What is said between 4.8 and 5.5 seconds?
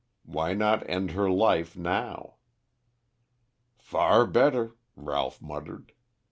Ralph